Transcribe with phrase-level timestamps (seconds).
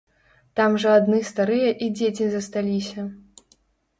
[0.59, 3.05] Там жа адны старыя і дзеці засталіся!